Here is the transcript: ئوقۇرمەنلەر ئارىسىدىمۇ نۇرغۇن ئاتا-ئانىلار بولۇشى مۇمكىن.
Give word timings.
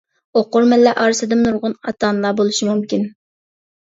ئوقۇرمەنلەر 0.39 1.01
ئارىسىدىمۇ 1.01 1.45
نۇرغۇن 1.49 1.75
ئاتا-ئانىلار 1.91 2.35
بولۇشى 2.41 2.71
مۇمكىن. 2.71 3.09